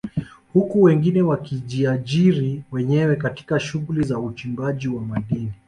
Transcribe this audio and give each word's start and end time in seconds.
Huku 0.53 0.81
wengine 0.81 1.21
wakijiajiri 1.21 2.63
wenyewe 2.71 3.15
katika 3.15 3.59
shughuli 3.59 4.03
za 4.03 4.19
uchimbaji 4.19 4.87
wa 4.87 5.01
madini 5.01 5.51